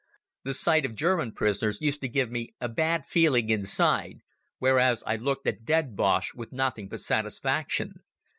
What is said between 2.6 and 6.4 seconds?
bad feeling inside, whereas I looked at dead Boches